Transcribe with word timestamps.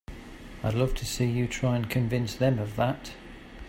I'd 0.63 0.73
love 0.73 0.95
to 0.95 1.05
see 1.05 1.27
you 1.27 1.47
try 1.47 1.75
and 1.75 1.87
convince 1.87 2.33
them 2.35 2.57
of 2.57 2.75
that! 2.75 3.11